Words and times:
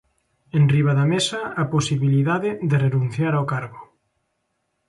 Enriba 0.59 0.91
da 0.99 1.05
mesa, 1.13 1.41
a 1.61 1.63
posibilidade 1.73 2.49
de 2.69 2.77
renunciar 2.85 3.33
ao 3.35 3.45
cargo. 3.53 3.81